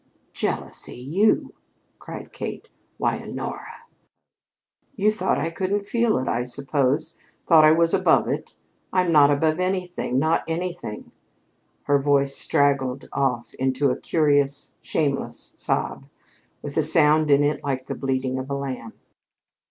[0.33, 1.53] "Jealousy you?"
[1.99, 2.69] cried Kate.
[2.97, 3.83] "Why, Honora"
[4.95, 7.15] "You thought I couldn't feel it, I suppose,
[7.47, 8.55] thought I was above it?
[8.91, 11.11] I'm not above anything not anything"
[11.83, 16.07] Her voice straggled off into a curious, shameless sob
[16.63, 18.93] with a sound in it like the bleating of a lamb.